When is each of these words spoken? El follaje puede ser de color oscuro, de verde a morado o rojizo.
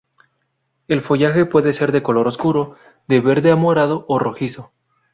El 0.87 1.01
follaje 1.01 1.45
puede 1.45 1.73
ser 1.73 1.91
de 1.91 2.01
color 2.01 2.27
oscuro, 2.27 2.75
de 3.07 3.21
verde 3.21 3.51
a 3.51 3.55
morado 3.55 4.03
o 4.07 4.17
rojizo. 4.17 4.71